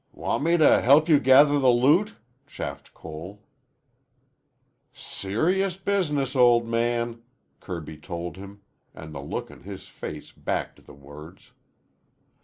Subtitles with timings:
[0.13, 2.15] "Want me to help you gather the loot?"
[2.47, 3.43] chaffed Cole.
[4.91, 7.21] "Serious business, old man,"
[7.59, 8.61] Kirby told him,
[8.95, 11.51] and the look on his face backed the words.